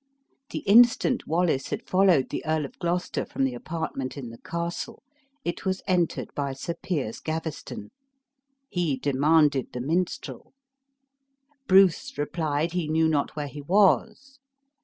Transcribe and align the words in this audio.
The 0.49 0.61
instant 0.65 1.27
Wallace 1.27 1.69
had 1.69 1.87
followed 1.87 2.29
the 2.31 2.43
Earl 2.43 2.65
of 2.65 2.79
Gloucester 2.79 3.23
from 3.23 3.43
the 3.43 3.53
apartment 3.53 4.17
in 4.17 4.31
the 4.31 4.39
castle, 4.39 5.03
it 5.45 5.63
was 5.63 5.83
entered 5.85 6.33
by 6.33 6.53
Sir 6.53 6.73
Piers 6.81 7.19
Gaveston. 7.19 7.91
He 8.67 8.97
demanded 8.97 9.73
the 9.73 9.79
minstrel. 9.81 10.53
Bruce 11.67 12.17
replied, 12.17 12.71
he 12.71 12.87
knew 12.87 13.07
not 13.07 13.35
where 13.35 13.45
he 13.45 13.61
was. 13.61 14.39